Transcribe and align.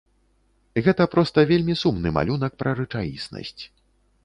Гэта 0.87 1.05
проста 1.15 1.43
вельмі 1.51 1.77
сумны 1.83 2.15
малюнак 2.17 2.59
пра 2.65 2.75
рэчаіснасць. 2.83 3.63